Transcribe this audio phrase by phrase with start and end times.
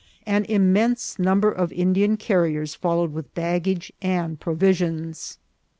[0.25, 5.37] An immense number of Indian carriers followed with baggage and provisions.